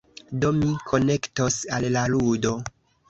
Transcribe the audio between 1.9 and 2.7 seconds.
la ludo...